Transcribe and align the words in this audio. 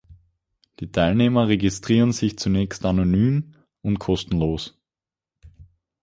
Die 0.79 0.91
Teilnehmer 0.91 1.47
registrieren 1.47 2.11
sich 2.11 2.39
zunächst 2.39 2.87
anonym 2.87 3.53
und 3.83 3.99
kostenlos. 3.99 4.75